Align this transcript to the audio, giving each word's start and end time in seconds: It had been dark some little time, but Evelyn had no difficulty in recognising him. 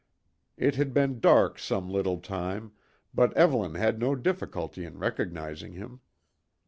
It 0.57 0.77
had 0.77 0.95
been 0.95 1.19
dark 1.19 1.59
some 1.59 1.87
little 1.87 2.17
time, 2.17 2.71
but 3.13 3.37
Evelyn 3.37 3.75
had 3.75 3.99
no 3.99 4.15
difficulty 4.15 4.83
in 4.83 4.97
recognising 4.97 5.73
him. 5.73 5.99